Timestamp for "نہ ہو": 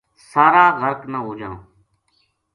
1.11-1.31